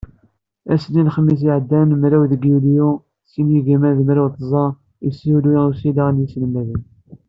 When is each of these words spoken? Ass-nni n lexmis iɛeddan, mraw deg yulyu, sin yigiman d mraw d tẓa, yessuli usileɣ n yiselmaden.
Ass-nni 0.73 1.01
n 1.03 1.07
lexmis 1.07 1.41
iɛeddan, 1.47 1.89
mraw 2.01 2.23
deg 2.31 2.41
yulyu, 2.51 2.89
sin 3.31 3.47
yigiman 3.53 3.95
d 3.97 4.01
mraw 4.07 4.27
d 4.33 4.35
tẓa, 4.39 4.65
yessuli 5.05 5.55
usileɣ 5.71 6.07
n 6.11 6.21
yiselmaden. 6.21 6.81